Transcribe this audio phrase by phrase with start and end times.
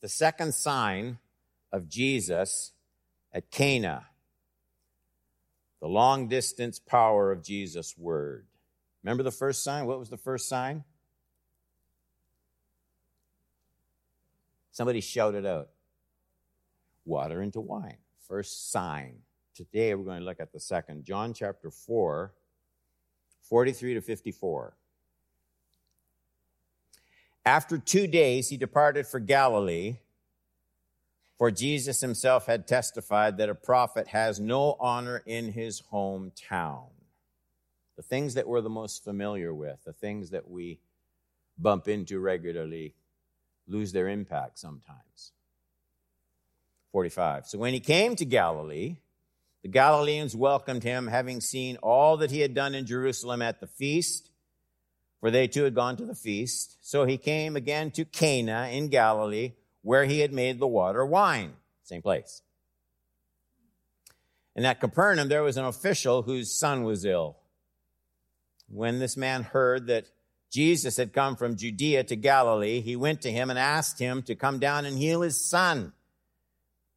[0.00, 1.18] the second sign
[1.72, 2.72] of Jesus
[3.32, 4.06] at Cana.
[5.80, 8.46] The long distance power of Jesus' word.
[9.02, 9.86] Remember the first sign?
[9.86, 10.84] What was the first sign?
[14.72, 15.70] Somebody shouted out
[17.04, 17.96] water into wine.
[18.28, 19.18] First sign.
[19.54, 21.04] Today we're going to look at the second.
[21.04, 22.32] John chapter 4,
[23.42, 24.76] 43 to 54.
[27.48, 29.96] After two days, he departed for Galilee,
[31.38, 36.90] for Jesus himself had testified that a prophet has no honor in his hometown.
[37.96, 40.78] The things that we're the most familiar with, the things that we
[41.56, 42.92] bump into regularly,
[43.66, 45.32] lose their impact sometimes.
[46.92, 47.46] 45.
[47.46, 48.98] So when he came to Galilee,
[49.62, 53.66] the Galileans welcomed him, having seen all that he had done in Jerusalem at the
[53.66, 54.28] feast,
[55.20, 56.78] for they too had gone to the feast.
[56.80, 61.54] So he came again to Cana in Galilee, where he had made the water wine.
[61.82, 62.42] Same place.
[64.54, 67.36] And at Capernaum, there was an official whose son was ill.
[68.68, 70.06] When this man heard that
[70.50, 74.34] Jesus had come from Judea to Galilee, he went to him and asked him to
[74.34, 75.92] come down and heal his son.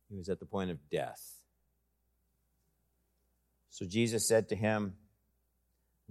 [0.09, 1.31] He was at the point of death.
[3.69, 4.95] So Jesus said to him,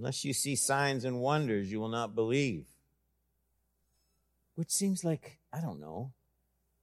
[0.01, 2.65] Unless you see signs and wonders, you will not believe.
[4.55, 6.13] Which seems like, I don't know,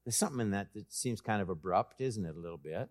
[0.05, 2.87] there's something in that that seems kind of abrupt, isn't it, a little bit?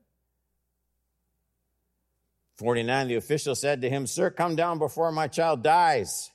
[2.57, 6.33] 49, the official said to him, Sir, come down before my child dies.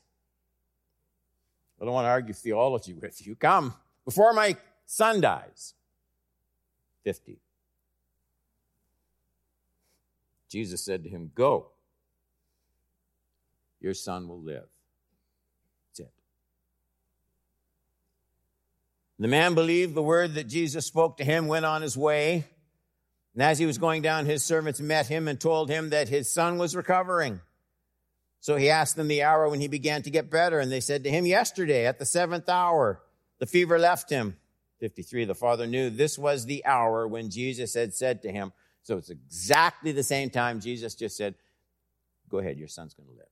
[1.82, 3.36] I don't want to argue theology with you.
[3.36, 3.74] Come
[4.06, 4.56] before my
[4.86, 5.74] son dies.
[7.04, 7.40] 50.
[10.48, 11.72] Jesus said to him, Go.
[13.82, 14.68] Your son will live.
[15.90, 16.14] That's it.
[19.20, 22.46] The man believed the word that Jesus spoke to him, went on his way.
[23.34, 26.30] And as he was going down, his servants met him and told him that his
[26.30, 27.42] son was recovering.
[28.40, 31.04] So he asked them the hour when he began to get better, and they said
[31.04, 33.02] to him, Yesterday, at the seventh hour,
[33.40, 34.38] the fever left him.
[34.80, 38.52] 53, the father knew this was the hour when Jesus had said to him,
[38.84, 41.36] so it's exactly the same time Jesus just said,
[42.30, 43.28] Go ahead, your son's going to live.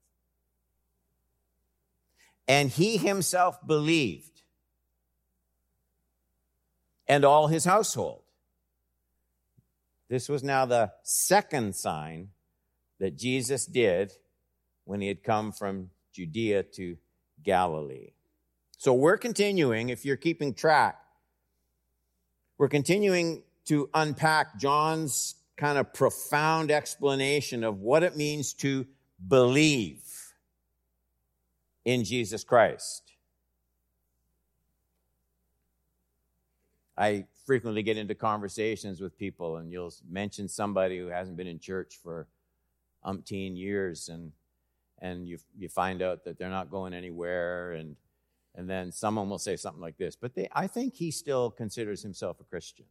[2.48, 4.42] And he himself believed,
[7.06, 8.22] and all his household.
[10.08, 12.30] This was now the second sign
[12.98, 14.12] that Jesus did
[14.84, 16.96] when he had come from Judea to
[17.44, 18.10] Galilee.
[18.76, 20.98] So we're continuing, if you're keeping track,
[22.58, 28.86] we're continuing to unpack John's kind of profound explanation of what it means to
[29.28, 30.02] believe
[31.92, 33.02] in Jesus Christ.
[36.96, 41.58] I frequently get into conversations with people, and you'll mention somebody who hasn't been in
[41.58, 42.28] church for
[43.04, 44.32] umpteen years, and
[45.00, 47.96] and you you find out that they're not going anywhere, and
[48.54, 52.02] and then someone will say something like this, but they, I think he still considers
[52.02, 52.86] himself a Christian.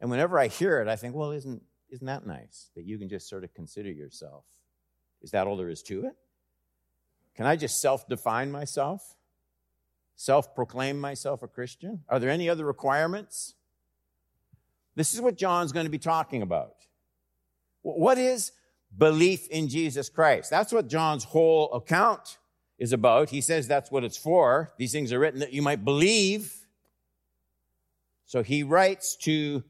[0.00, 3.08] And whenever I hear it, I think, well, isn't, isn't that nice that you can
[3.08, 4.44] just sort of consider yourself?
[5.22, 6.16] Is that all there is to it?
[7.34, 9.16] Can I just self define myself?
[10.16, 12.04] Self proclaim myself a Christian?
[12.08, 13.54] Are there any other requirements?
[14.94, 16.74] This is what John's going to be talking about.
[17.82, 18.52] What is
[18.96, 20.50] belief in Jesus Christ?
[20.50, 22.38] That's what John's whole account
[22.78, 23.30] is about.
[23.30, 24.74] He says that's what it's for.
[24.76, 26.54] These things are written that you might believe.
[28.26, 29.64] So he writes to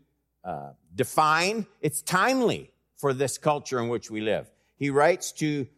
[0.45, 1.67] uh, define.
[1.81, 4.51] It's timely for this culture in which we live.
[4.81, 5.69] He writes to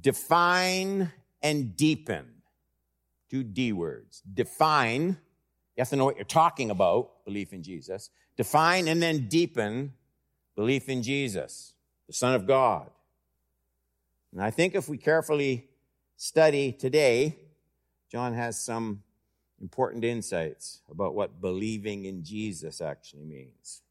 [0.00, 1.10] define
[1.42, 2.26] and deepen.
[3.30, 4.22] Two D words.
[4.32, 5.18] Define.
[5.76, 8.10] You have to know what you're talking about, belief in Jesus.
[8.36, 9.94] Define and then deepen
[10.54, 11.72] belief in Jesus,
[12.06, 12.90] the Son of God.
[14.32, 15.68] And I think if we carefully
[16.16, 17.36] study today,
[18.10, 19.02] John has some
[19.60, 23.82] important insights about what believing in Jesus actually means.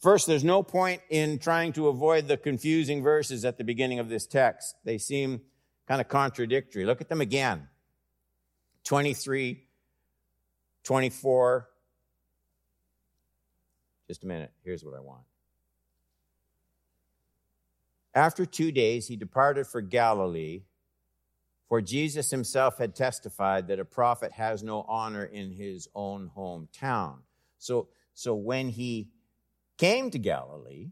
[0.00, 4.08] First, there's no point in trying to avoid the confusing verses at the beginning of
[4.08, 4.76] this text.
[4.84, 5.42] They seem
[5.86, 6.84] kind of contradictory.
[6.84, 7.68] Look at them again
[8.84, 9.64] 23,
[10.84, 11.68] 24.
[14.08, 14.52] Just a minute.
[14.62, 15.22] Here's what I want.
[18.14, 20.62] After two days, he departed for Galilee
[21.68, 27.16] for Jesus himself had testified that a prophet has no honor in his own hometown.
[27.58, 29.08] So, so when he
[29.76, 30.90] came to Galilee,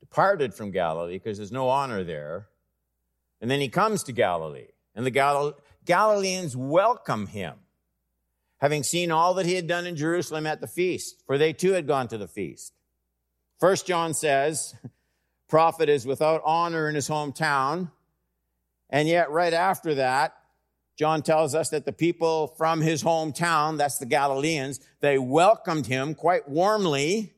[0.00, 2.48] departed from Galilee because there's no honor there,
[3.40, 4.68] and then he comes to Galilee.
[4.94, 7.54] And the Gal- Galileans welcome him,
[8.58, 11.72] having seen all that he had done in Jerusalem at the feast, for they too
[11.72, 12.72] had gone to the feast.
[13.58, 14.74] First John says,
[15.48, 17.90] prophet is without honor in his hometown.
[18.90, 20.36] And yet, right after that,
[20.96, 26.14] John tells us that the people from his hometown, that's the Galileans, they welcomed him
[26.14, 27.34] quite warmly.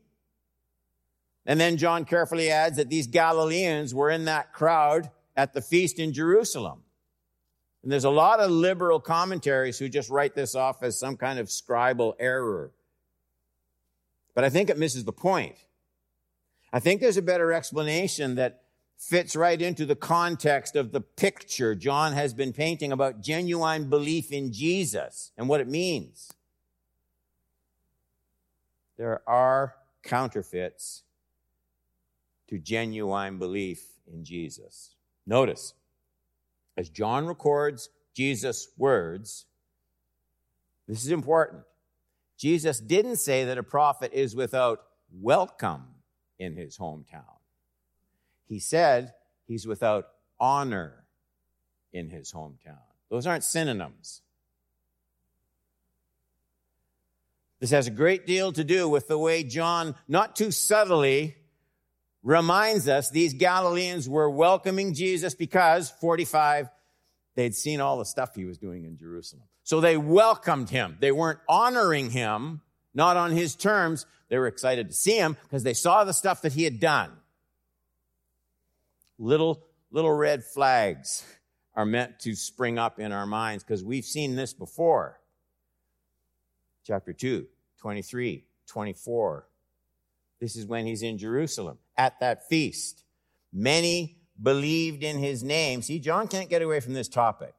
[1.44, 5.98] And then John carefully adds that these Galileans were in that crowd at the feast
[5.98, 6.82] in Jerusalem.
[7.82, 11.38] And there's a lot of liberal commentaries who just write this off as some kind
[11.38, 12.72] of scribal error.
[14.34, 15.56] But I think it misses the point.
[16.72, 18.62] I think there's a better explanation that
[18.98, 24.32] fits right into the context of the picture John has been painting about genuine belief
[24.32, 26.32] in Jesus and what it means.
[28.96, 31.04] There are counterfeits
[32.48, 34.96] to genuine belief in Jesus.
[35.26, 35.74] Notice,
[36.76, 39.46] as John records Jesus' words,
[40.88, 41.62] this is important.
[42.36, 44.80] Jesus didn't say that a prophet is without
[45.12, 45.84] welcome
[46.38, 47.37] in his hometown.
[48.48, 49.12] He said
[49.46, 50.08] he's without
[50.40, 51.04] honor
[51.92, 52.78] in his hometown.
[53.10, 54.22] Those aren't synonyms.
[57.60, 61.34] This has a great deal to do with the way John, not too subtly,
[62.22, 66.68] reminds us these Galileans were welcoming Jesus because, 45,
[67.34, 69.42] they'd seen all the stuff he was doing in Jerusalem.
[69.64, 70.96] So they welcomed him.
[71.00, 72.60] They weren't honoring him,
[72.94, 74.06] not on his terms.
[74.28, 77.10] They were excited to see him because they saw the stuff that he had done.
[79.18, 81.24] Little, little red flags
[81.74, 85.20] are meant to spring up in our minds because we've seen this before.
[86.84, 87.46] Chapter 2,
[87.80, 89.46] 23, 24.
[90.40, 93.04] This is when he's in Jerusalem at that feast.
[93.52, 95.82] Many believed in his name.
[95.82, 97.54] See, John can't get away from this topic.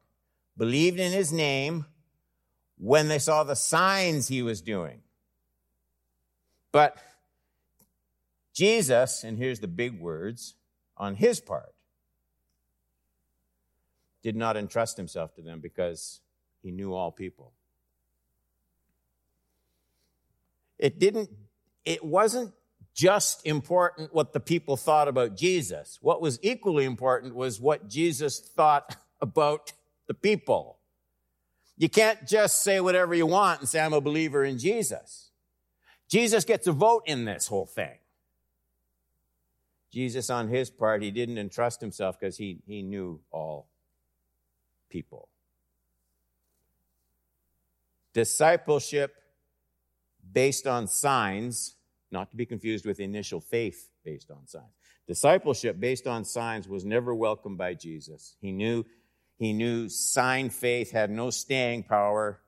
[0.56, 1.84] Believed in his name
[2.78, 5.02] when they saw the signs he was doing.
[6.72, 6.96] But
[8.54, 10.54] Jesus, and here's the big words
[11.00, 11.74] on his part,
[14.22, 16.20] did not entrust himself to them because
[16.62, 17.52] he knew all people.
[20.78, 21.30] It didn't,
[21.86, 22.52] it wasn't
[22.94, 25.98] just important what the people thought about Jesus.
[26.02, 29.72] What was equally important was what Jesus thought about
[30.06, 30.78] the people.
[31.78, 35.30] You can't just say whatever you want and say, I'm a believer in Jesus.
[36.10, 37.99] Jesus gets a vote in this whole thing.
[39.90, 43.66] Jesus, on his part, he didn't entrust himself because he, he knew all
[44.88, 45.28] people.
[48.12, 49.14] Discipleship
[50.32, 51.76] based on signs
[52.10, 54.72] not to be confused with initial faith based on signs.
[55.06, 58.36] Discipleship based on signs was never welcomed by Jesus.
[58.40, 58.84] He knew,
[59.38, 62.40] he knew sign faith had no staying power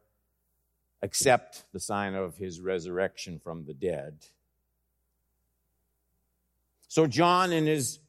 [1.03, 4.27] except the sign of his resurrection from the dead.
[6.93, 8.01] So John in his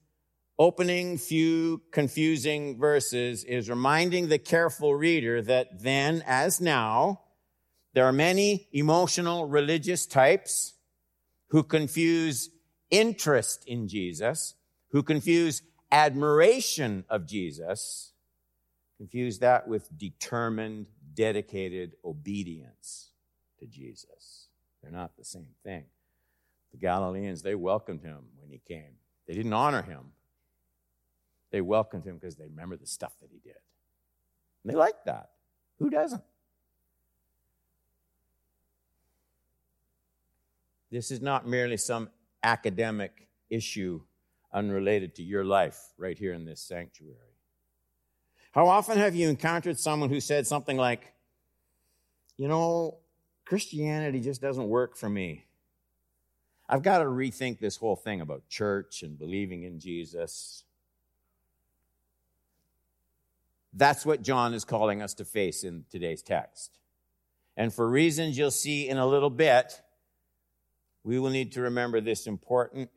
[0.59, 7.21] opening few confusing verses is reminding the careful reader that then as now,
[7.93, 10.73] there are many emotional religious types
[11.47, 12.49] who confuse
[12.91, 14.53] interest in Jesus,
[14.89, 18.11] who confuse admiration of Jesus,
[18.97, 23.11] confuse that with determined, dedicated obedience
[23.59, 24.49] to Jesus.
[24.81, 25.85] They're not the same thing.
[26.73, 28.93] The Galileans, they welcomed him he came.
[29.27, 30.11] They didn't honor him.
[31.51, 33.57] They welcomed him because they remember the stuff that he did.
[34.63, 35.29] And they liked that.
[35.79, 36.23] Who doesn't?
[40.91, 42.09] This is not merely some
[42.43, 44.01] academic issue
[44.53, 47.17] unrelated to your life right here in this sanctuary.
[48.51, 51.13] How often have you encountered someone who said something like,
[52.37, 52.99] You know,
[53.45, 55.45] Christianity just doesn't work for me.
[56.67, 60.63] I've got to rethink this whole thing about church and believing in Jesus.
[63.73, 66.79] That's what John is calling us to face in today's text.
[67.57, 69.81] And for reasons you'll see in a little bit,
[71.03, 72.89] we will need to remember this important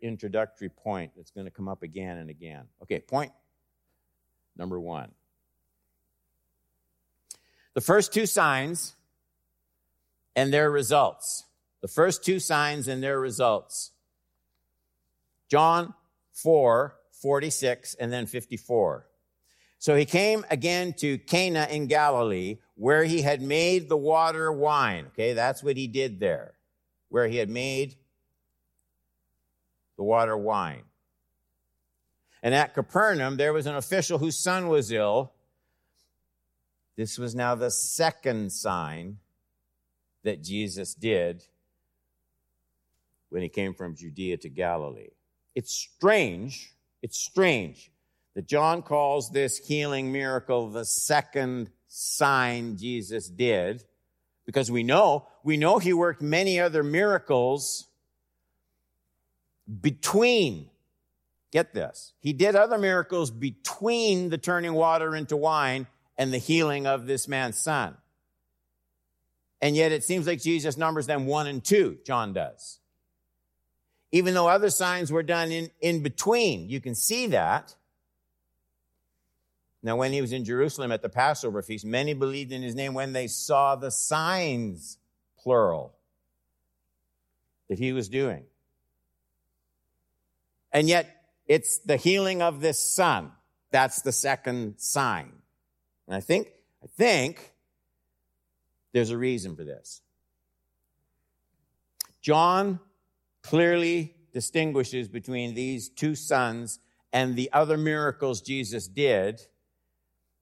[0.00, 2.64] introductory point that's going to come up again and again.
[2.82, 3.32] Okay, point
[4.56, 5.10] number one.
[7.74, 8.94] The first two signs
[10.34, 11.44] and their results.
[11.80, 13.92] The first two signs and their results.
[15.48, 15.94] John
[16.32, 19.06] 4, 46, and then 54.
[19.78, 25.06] So he came again to Cana in Galilee, where he had made the water wine.
[25.08, 26.54] Okay, that's what he did there
[27.10, 27.96] where he had made
[29.96, 30.84] the water wine.
[32.42, 35.32] And at Capernaum, there was an official whose son was ill.
[36.96, 39.18] This was now the second sign
[40.22, 41.44] that Jesus did
[43.30, 45.10] when he came from Judea to Galilee.
[45.54, 47.90] It's strange, it's strange
[48.34, 53.84] that John calls this healing miracle the second sign Jesus did
[54.46, 57.88] because we know, we know he worked many other miracles
[59.80, 60.70] between
[61.50, 62.12] Get this.
[62.20, 67.26] He did other miracles between the turning water into wine and the healing of this
[67.26, 67.96] man's son.
[69.60, 72.78] And yet it seems like Jesus numbers them one and two, John does.
[74.12, 77.74] Even though other signs were done in, in between, you can see that.
[79.82, 82.92] Now, when he was in Jerusalem at the Passover feast, many believed in his name
[82.92, 84.98] when they saw the signs,
[85.38, 85.94] plural,
[87.68, 88.44] that he was doing.
[90.72, 93.32] And yet, it's the healing of this son.
[93.70, 95.32] That's the second sign.
[96.06, 96.48] And I think,
[96.82, 97.52] I think
[98.92, 100.02] there's a reason for this.
[102.20, 102.80] John
[103.50, 106.78] clearly distinguishes between these two sons
[107.12, 109.40] and the other miracles Jesus did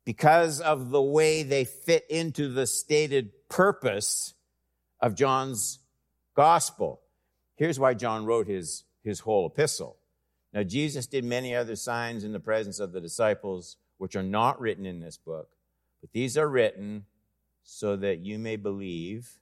[0.04, 4.34] because of the way they fit into the stated purpose
[5.00, 5.78] of John's
[6.36, 7.00] gospel.
[7.56, 9.96] Here's why John wrote his, his whole epistle.
[10.52, 14.60] Now, Jesus did many other signs in the presence of the disciples, which are not
[14.60, 15.48] written in this book,
[16.02, 17.06] but these are written
[17.62, 19.38] so that you may believe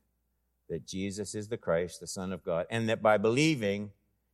[0.69, 3.91] that Jesus is the Christ, the Son of God, and that by believing,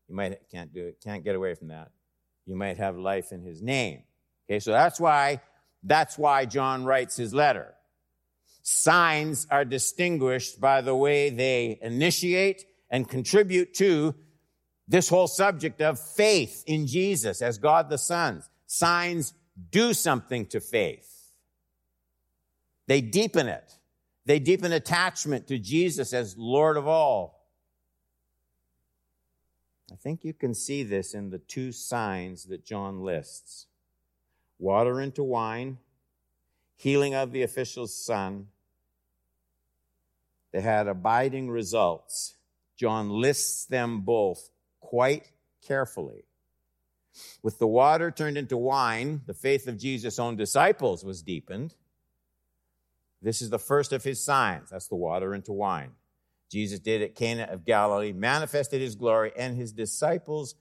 [0.09, 1.91] you might can't do it, can't get away from that.
[2.47, 4.03] You might have life in his name.
[4.47, 5.41] Okay, so that's why
[5.83, 7.75] that's why John writes his letter.
[8.63, 14.15] Signs are distinguished by the way they initiate and contribute to
[14.87, 18.43] this whole subject of faith in Jesus as God the Son.
[18.67, 19.35] Signs
[19.71, 21.09] do something to faith.
[22.87, 23.79] They deepen it.
[24.25, 27.43] They deepen attachment to Jesus as Lord of all.
[29.93, 33.67] I think you can see this in the two signs that John lists
[34.59, 35.77] water into wine,
[36.77, 38.47] healing of the official's son.
[40.53, 42.37] They had abiding results.
[42.77, 44.51] John lists them both
[44.81, 45.33] quite
[45.67, 46.25] carefully.
[47.43, 51.75] With the water turned into wine, the faith of Jesus' own disciples was deepened.
[53.23, 54.71] This is the first of his signs.
[54.71, 55.93] That's the water into wine.
[56.51, 60.55] Jesus did at Cana of Galilee, manifested his glory, and his disciples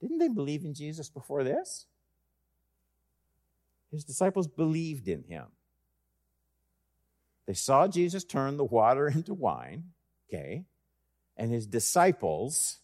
[0.00, 1.86] didn't they believe in Jesus before this?
[3.92, 5.44] His disciples believed in him.
[7.46, 9.84] They saw Jesus turn the water into wine,
[10.28, 10.64] okay?
[11.36, 12.78] and his disciples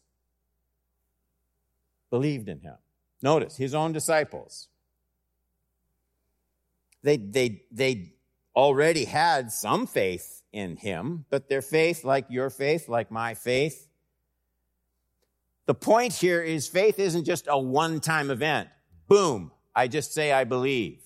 [2.11, 2.77] believed in him.
[3.23, 4.69] Notice, his own disciples.
[7.03, 8.13] They, they, they
[8.55, 13.89] already had some faith in him, but their faith, like your faith, like my faith,
[15.67, 18.69] the point here is faith isn't just a one time event.
[19.07, 21.03] Boom, I just say I believe.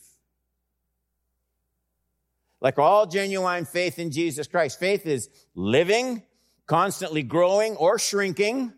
[2.61, 6.23] Like all genuine faith in Jesus Christ, faith is living
[6.67, 8.73] constantly growing or shrinking.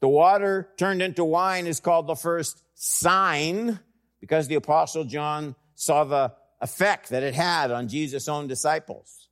[0.00, 3.78] The water turned into wine is called the first sign
[4.18, 9.28] because the apostle John saw the effect that it had on Jesus' own disciples.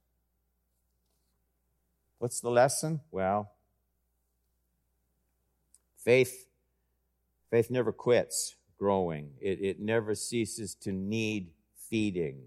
[2.19, 3.01] What's the lesson?
[3.11, 3.53] Well,
[5.97, 6.47] faith,
[7.51, 9.31] faith never quits growing.
[9.41, 11.51] It, it never ceases to need
[11.89, 12.43] feeding.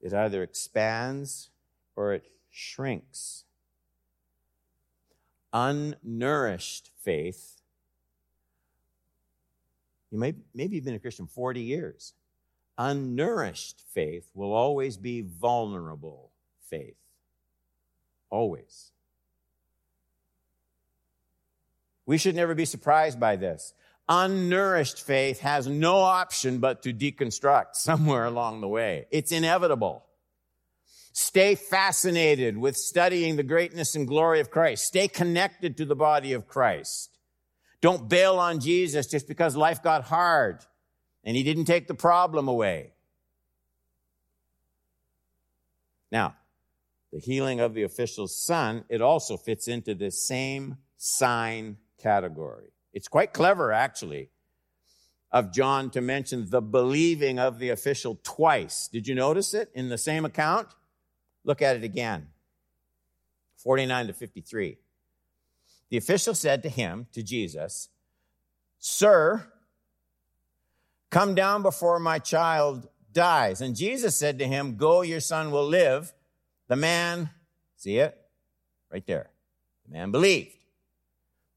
[0.00, 1.50] It either expands
[1.94, 3.44] or it shrinks
[5.56, 7.55] unnourished faith,
[10.10, 12.14] you may, maybe you've been a Christian 40 years.
[12.78, 16.30] Unnourished faith will always be vulnerable
[16.68, 16.96] faith.
[18.30, 18.90] Always.
[22.04, 23.72] We should never be surprised by this.
[24.08, 29.06] Unnourished faith has no option but to deconstruct somewhere along the way.
[29.10, 30.04] It's inevitable.
[31.12, 34.84] Stay fascinated with studying the greatness and glory of Christ.
[34.84, 37.15] Stay connected to the body of Christ.
[37.86, 40.58] Don't bail on Jesus just because life got hard
[41.22, 42.90] and he didn't take the problem away.
[46.10, 46.34] Now,
[47.12, 52.72] the healing of the official's son, it also fits into this same sign category.
[52.92, 54.30] It's quite clever, actually,
[55.30, 58.88] of John to mention the believing of the official twice.
[58.88, 60.66] Did you notice it in the same account?
[61.44, 62.30] Look at it again
[63.58, 64.76] 49 to 53.
[65.90, 67.88] The official said to him, to Jesus,
[68.78, 69.46] Sir,
[71.10, 73.60] Come down before my child dies.
[73.60, 76.12] And Jesus said to him, Go, your son will live.
[76.68, 77.30] The man,
[77.76, 78.20] see it?
[78.92, 79.30] Right there.
[79.86, 80.52] The man believed.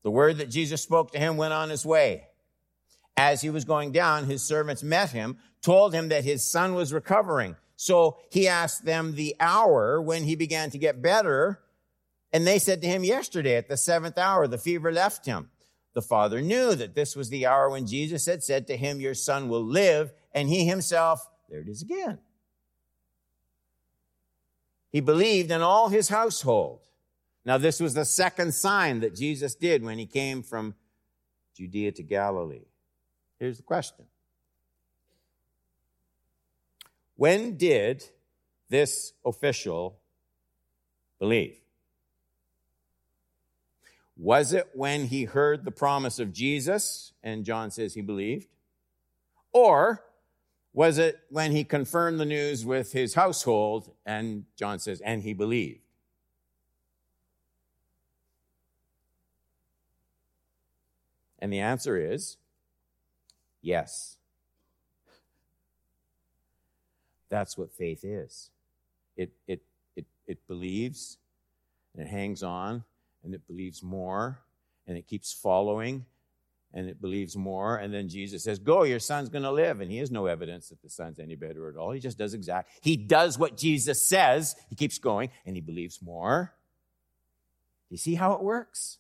[0.04, 2.28] The word that Jesus spoke to him went on his way.
[3.18, 6.94] As he was going down, his servants met him, told him that his son was
[6.94, 7.58] recovering.
[7.76, 11.60] So he asked them the hour when he began to get better.
[12.32, 15.50] And they said to him, Yesterday at the seventh hour, the fever left him.
[15.94, 19.16] The father knew that this was the hour when Jesus had said to him, Your
[19.16, 20.14] son will live.
[20.34, 22.20] And he himself, there it is again.
[24.92, 26.82] He believed in all his household.
[27.46, 30.76] Now, this was the second sign that Jesus did when he came from
[31.56, 32.66] Judea to Galilee.
[33.40, 34.06] Here's the question
[37.16, 38.06] When did
[38.70, 39.98] this official
[41.18, 41.60] believe?
[44.20, 48.50] Was it when he heard the promise of Jesus and John says he believed?
[49.54, 50.04] Or
[50.74, 55.34] was it when he confirmed the news with his household and John says, and he
[55.34, 55.80] believed?
[61.40, 62.36] And the answer is
[63.62, 64.18] yes.
[67.30, 68.50] That's what faith is.
[69.16, 69.62] It, it,
[69.96, 71.18] it, it believes
[71.94, 72.84] and it hangs on
[73.24, 74.40] and it believes more
[74.88, 76.06] and it keeps following
[76.74, 77.78] and it believes more.
[77.78, 79.82] And then Jesus says, Go, your son's going to live.
[79.82, 81.92] And he has no evidence that the son's any better at all.
[81.92, 82.70] He just does exact.
[82.82, 84.56] He does what Jesus says.
[84.70, 86.54] He keeps going and he believes more.
[87.90, 88.98] You see how it works?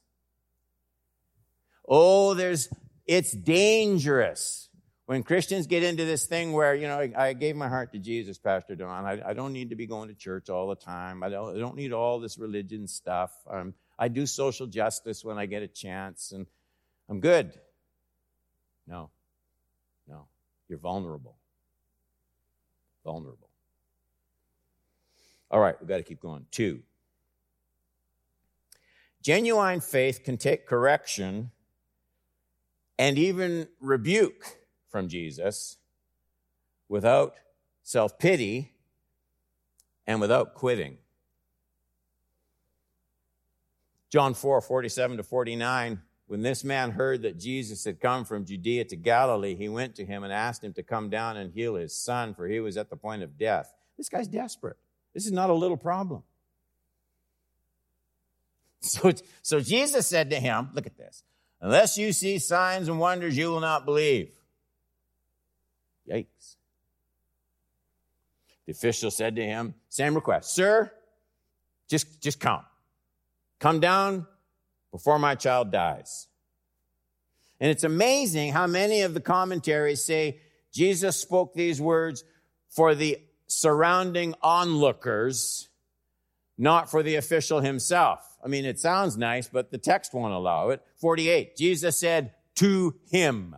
[1.88, 2.70] Oh, there's,
[3.06, 4.70] it's dangerous
[5.06, 8.00] when Christians get into this thing where, you know, I, I gave my heart to
[8.00, 9.06] Jesus, Pastor Don.
[9.06, 11.24] I, I, don't need to be going to church all the time.
[11.24, 13.32] I don't, I don't need all this religion stuff.
[13.50, 16.48] Um, I do social justice when I get a chance, and
[17.10, 17.52] I'm good.
[18.88, 19.10] No,
[20.08, 20.28] no.
[20.70, 21.36] You're vulnerable.
[23.04, 23.50] Vulnerable.
[25.52, 26.46] All right, we've got to keep going.
[26.50, 26.82] Two.
[29.22, 31.52] Genuine faith can take correction
[32.98, 35.78] and even rebuke from Jesus
[36.88, 37.34] without
[37.84, 38.72] self pity
[40.08, 40.99] and without quitting.
[44.10, 46.02] John 4 47 to 49.
[46.28, 50.06] When this man heard that Jesus had come from Judea to Galilee, he went to
[50.06, 52.92] him and asked him to come down and heal his son, for he was at
[52.92, 53.74] the point of death.
[53.98, 54.78] This guy's desperate.
[55.14, 56.24] This is not a little problem.
[58.82, 61.24] So, so Jesus said to him, Look at this.
[61.60, 64.32] Unless you see signs and wonders, you will not believe.
[66.10, 66.56] Yikes.
[68.66, 70.92] The official said to him, same request, sir,
[71.88, 72.62] just, just come.
[73.60, 74.26] Come down
[74.92, 76.28] before my child dies.
[77.60, 80.40] And it's amazing how many of the commentaries say
[80.72, 82.24] Jesus spoke these words
[82.70, 85.68] for the surrounding onlookers,
[86.58, 88.38] not for the official himself.
[88.44, 90.82] I mean, it sounds nice, but the text won't allow it.
[91.02, 93.56] 48, Jesus said to him.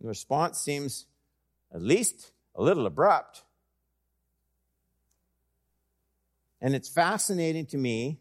[0.00, 1.06] The response seems
[1.74, 3.42] at least a little abrupt.
[6.60, 8.20] And it's fascinating to me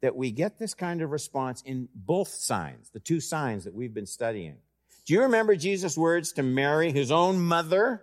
[0.00, 3.92] that we get this kind of response in both signs, the two signs that we've
[3.92, 4.56] been studying.
[5.04, 8.02] Do you remember Jesus' words to Mary, his own mother?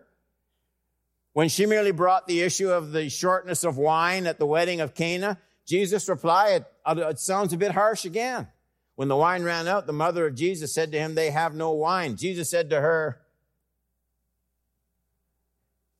[1.33, 4.93] When she merely brought the issue of the shortness of wine at the wedding of
[4.93, 8.47] Cana, Jesus replied, it sounds a bit harsh again.
[8.95, 11.71] When the wine ran out, the mother of Jesus said to him, They have no
[11.71, 12.15] wine.
[12.15, 13.19] Jesus said to her,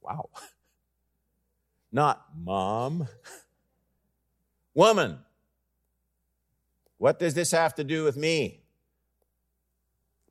[0.02, 0.30] Wow.
[1.92, 3.08] Not mom.
[4.76, 5.18] Woman,
[6.98, 8.62] what does this have to do with me?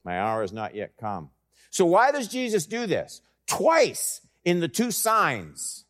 [0.05, 1.31] My hour has not yet come.
[1.71, 3.23] So why does Jesus do this?
[3.47, 5.85] Twice in the two signs.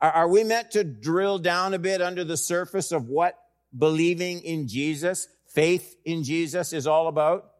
[0.00, 3.38] Are, are we meant to drill down a bit under the surface of what
[3.76, 7.50] believing in Jesus, faith in Jesus is all about?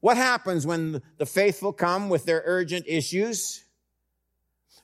[0.00, 3.64] What happens when the faithful come with their urgent issues?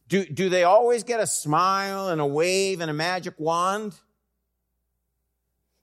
[0.08, 3.94] Do, do they always get a smile and a wave and a magic wand?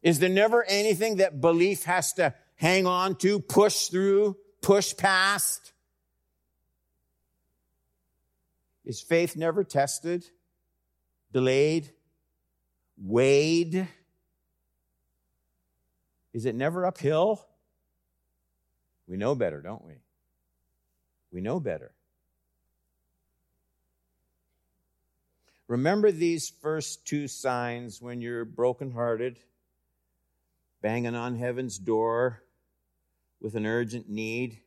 [0.02, 5.74] Is there never anything that belief has to hang on to, push through, push past?
[8.86, 10.26] Is faith never tested,
[11.32, 11.92] delayed,
[12.98, 13.88] weighed?
[16.34, 17.46] Is it never uphill?
[19.08, 19.96] We know better, don't we?
[21.32, 21.92] We know better.
[25.72, 29.40] Remember these first two signs when you're brokenhearted,
[30.82, 32.44] banging on heaven's door,
[33.40, 34.60] with an urgent need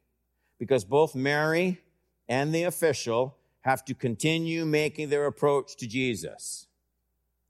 [0.59, 1.79] because both Mary
[2.27, 6.69] and the official have to continue making their approach to Jesus.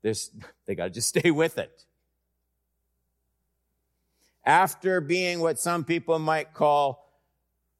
[0.02, 0.32] This,
[0.66, 1.84] they got to just stay with it.
[4.44, 7.08] After being what some people might call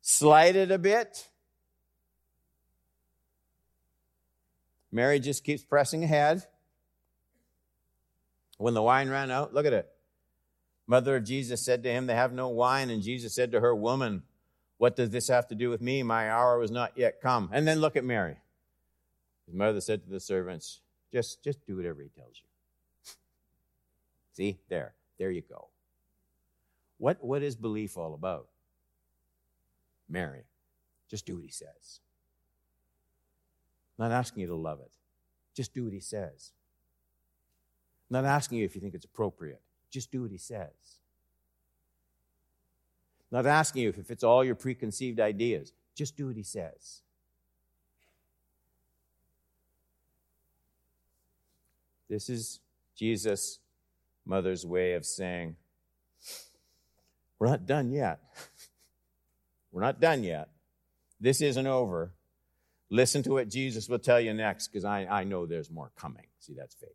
[0.02, 1.26] slighted a bit,
[4.94, 6.46] Mary just keeps pressing ahead.
[8.58, 9.90] When the wine ran out, look at it.
[10.86, 12.90] Mother of Jesus said to him, They have no wine.
[12.90, 14.22] And Jesus said to her, Woman,
[14.78, 16.04] what does this have to do with me?
[16.04, 17.50] My hour was not yet come.
[17.52, 18.36] And then look at Mary.
[19.46, 20.80] His mother said to the servants,
[21.10, 22.48] Just, just do whatever he tells you.
[24.32, 25.70] See, there, there you go.
[26.98, 28.46] What, what is belief all about?
[30.08, 30.44] Mary,
[31.10, 31.98] just do what he says.
[33.98, 34.92] Not asking you to love it.
[35.54, 36.52] Just do what he says.
[38.10, 39.60] Not asking you if you think it's appropriate.
[39.90, 40.98] Just do what he says.
[43.30, 45.72] Not asking you if it's all your preconceived ideas.
[45.94, 47.02] Just do what he says.
[52.08, 52.60] This is
[52.96, 53.58] Jesus'
[54.24, 55.56] mother's way of saying,
[57.38, 58.20] We're not done yet.
[59.72, 60.48] We're not done yet.
[61.20, 62.12] This isn't over.
[62.94, 66.26] Listen to what Jesus will tell you next because I, I know there's more coming.
[66.38, 66.94] See, that's faith.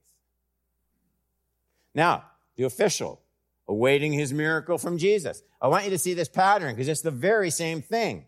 [1.94, 2.24] Now,
[2.56, 3.20] the official
[3.68, 5.44] awaiting his miracle from Jesus.
[5.62, 8.28] I want you to see this pattern because it's the very same thing.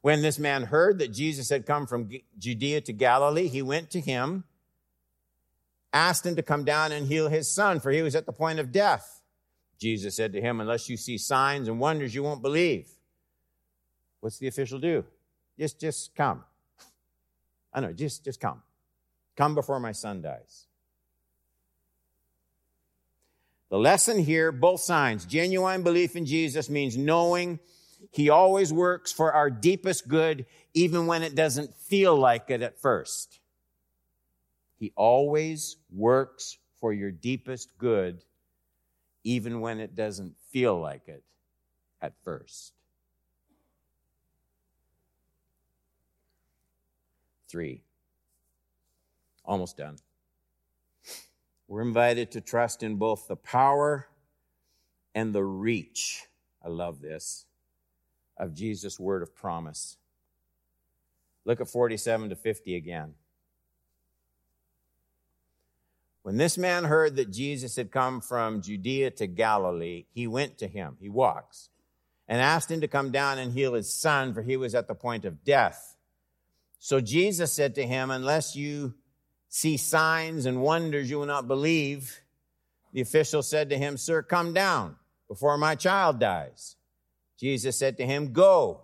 [0.00, 4.00] When this man heard that Jesus had come from Judea to Galilee, he went to
[4.00, 4.44] him,
[5.92, 8.58] asked him to come down and heal his son, for he was at the point
[8.58, 9.20] of death.
[9.78, 12.88] Jesus said to him, Unless you see signs and wonders, you won't believe.
[14.20, 15.04] What's the official do?
[15.58, 16.42] Just, just come.
[17.74, 18.62] I know, just, just come.
[19.36, 20.66] Come before my son dies.
[23.68, 27.58] The lesson here, both signs, genuine belief in Jesus means knowing
[28.12, 32.78] he always works for our deepest good, even when it doesn't feel like it at
[32.78, 33.40] first.
[34.76, 38.22] He always works for your deepest good,
[39.24, 41.24] even when it doesn't feel like it
[42.00, 42.73] at first.
[47.54, 47.82] Three.
[49.44, 49.98] Almost done.
[51.68, 54.08] We're invited to trust in both the power
[55.14, 56.26] and the reach.
[56.64, 57.46] I love this
[58.36, 59.98] of Jesus' word of promise.
[61.44, 63.14] Look at 47 to 50 again.
[66.22, 70.66] When this man heard that Jesus had come from Judea to Galilee, he went to
[70.66, 71.68] him, he walks,
[72.26, 74.96] and asked him to come down and heal his son, for he was at the
[74.96, 75.93] point of death.
[76.84, 78.92] So Jesus said to him, Unless you
[79.48, 82.20] see signs and wonders, you will not believe.
[82.92, 86.76] The official said to him, Sir, come down before my child dies.
[87.38, 88.82] Jesus said to him, Go,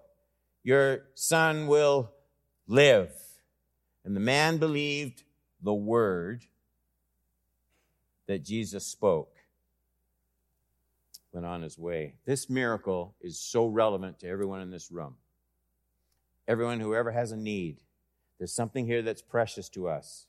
[0.63, 2.11] your son will
[2.67, 3.13] live.
[4.07, 5.23] And the man believed
[5.63, 6.43] the word
[8.29, 9.37] that Jesus spoke.
[11.35, 12.15] Went on his way.
[12.25, 15.17] This miracle is so relevant to everyone in this room.
[16.49, 17.83] Everyone who ever has a need.
[18.40, 20.26] There's something here that's precious to us.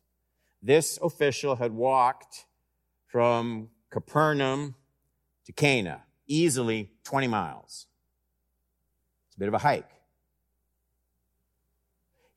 [0.62, 2.46] This official had walked
[3.08, 4.76] from Capernaum
[5.46, 7.88] to Cana, easily 20 miles.
[9.28, 9.90] It's a bit of a hike.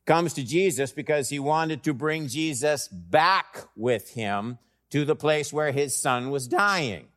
[0.06, 4.58] Comes to Jesus because he wanted to bring Jesus back with him
[4.90, 7.08] to the place where his son was dying.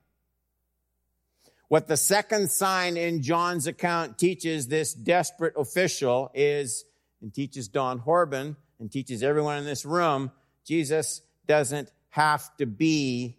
[1.67, 6.85] What the second sign in John's account teaches this desperate official is,
[7.21, 10.31] and teaches Don Horban, and teaches everyone in this room,
[10.63, 13.37] Jesus doesn't have to be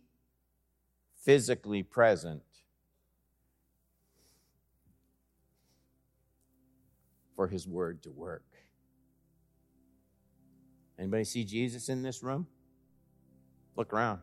[1.23, 2.43] physically present
[7.37, 8.43] for his word to work.
[10.99, 12.49] Anybody see Jesus in this room?
[13.77, 14.21] Look around.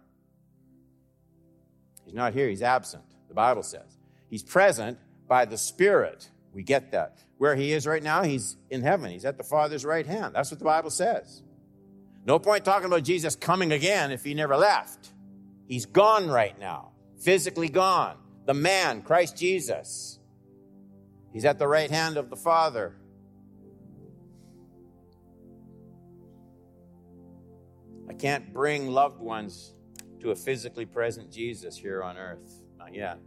[2.04, 3.98] He's not here, he's absent, the Bible says.
[4.30, 6.30] He's present by the Spirit.
[6.56, 7.22] We get that.
[7.38, 9.12] Where he is right now, he's in heaven.
[9.12, 10.34] He's at the Father's right hand.
[10.34, 11.44] That's what the Bible says.
[12.26, 15.12] No point talking about Jesus coming again if he never left.
[15.68, 18.15] He's gone right now, physically gone.
[18.46, 20.18] The man, Christ Jesus.
[21.34, 22.96] He's at the right hand of the Father.
[28.10, 29.74] I can't bring loved ones
[30.22, 32.63] to a physically present Jesus here on earth.
[32.78, 33.20] Not yet.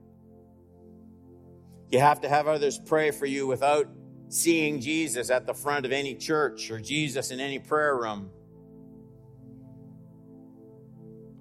[1.90, 3.88] You have to have others pray for you without
[4.28, 8.30] seeing Jesus at the front of any church or Jesus in any prayer room.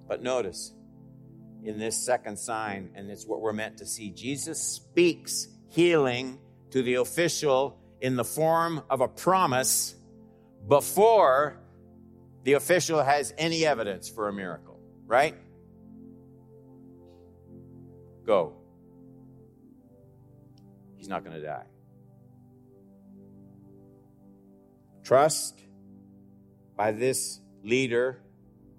[0.08, 0.74] But notice,
[1.64, 6.40] in this second sign, and it's what we're meant to see, Jesus speaks healing
[6.72, 9.96] to the official in the form of a promise
[10.68, 11.60] before
[12.44, 15.36] the official has any evidence for a miracle, right?
[18.26, 18.57] Go.
[21.08, 21.64] He's not going to die.
[25.06, 25.58] Trust
[26.76, 28.20] by this leader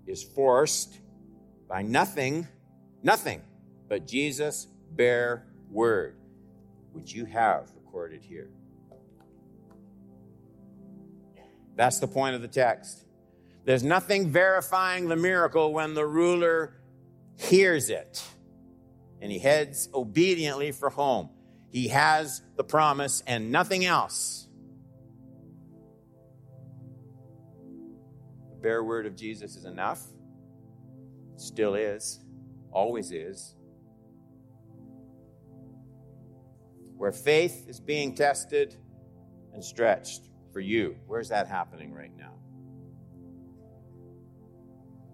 [0.07, 0.99] is forced
[1.71, 2.47] by nothing,
[3.03, 3.41] nothing
[3.88, 6.17] but Jesus' bare word,
[6.93, 8.51] which you have recorded here.
[11.77, 13.07] That's the point of the text.
[13.64, 16.75] There's nothing verifying the miracle when the ruler
[17.38, 18.23] hears it
[19.23, 21.31] and he heads obediently for home.
[21.70, 24.48] He has the promise and nothing else.
[28.50, 30.02] The bare word of Jesus is enough.
[31.37, 32.20] Still is,
[32.72, 33.54] always is.
[36.96, 38.74] Where faith is being tested
[39.52, 42.33] and stretched for you, where's that happening right now?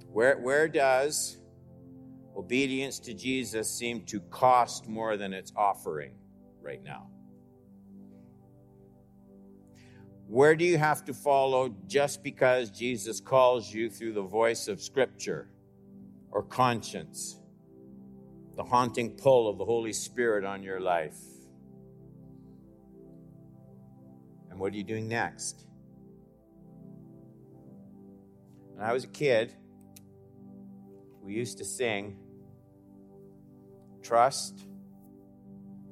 [0.06, 1.36] Where, where does
[2.36, 6.12] obedience to Jesus seem to cost more than it's offering
[6.64, 7.08] right now?
[10.26, 14.80] Where do you have to follow just because Jesus calls you through the voice of
[14.80, 15.50] Scripture
[16.30, 17.38] or conscience,
[18.56, 21.18] the haunting pull of the Holy Spirit on your life?
[24.50, 25.66] And what are you doing next?
[28.72, 29.54] When I was a kid,
[31.22, 32.18] we used to sing,
[34.02, 34.66] Trust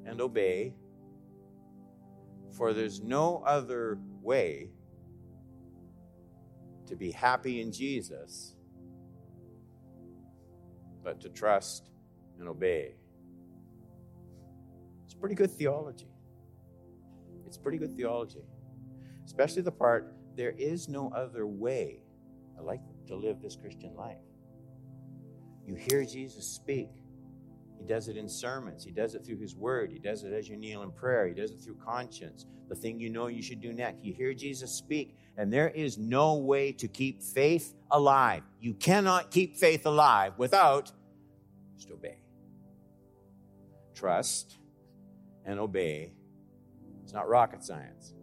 [0.05, 0.73] and obey,
[2.55, 4.69] for there's no other way
[6.87, 8.55] to be happy in Jesus
[11.03, 11.91] but to trust
[12.39, 12.95] and obey.
[15.05, 16.07] It's pretty good theology.
[17.45, 18.43] It's pretty good theology,
[19.25, 22.01] especially the part there is no other way.
[22.57, 24.17] I like to live this Christian life.
[25.67, 26.89] You hear Jesus speak.
[27.83, 28.85] He does it in sermons.
[28.85, 29.91] He does it through His Word.
[29.91, 31.27] He does it as you kneel in prayer.
[31.27, 32.45] He does it through conscience.
[32.69, 34.05] The thing you know you should do next.
[34.05, 38.43] You hear Jesus speak, and there is no way to keep faith alive.
[38.61, 40.93] You cannot keep faith alive without
[41.75, 42.19] just obey.
[43.93, 44.59] Trust
[45.43, 46.13] and obey.
[47.03, 48.13] It's not rocket science.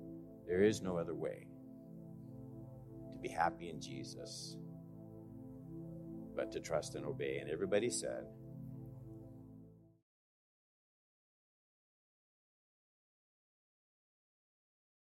[0.49, 1.49] There is no other way
[3.13, 4.57] to be happy in Jesus
[6.35, 7.41] but to trust and obey.
[7.43, 8.25] And everybody said,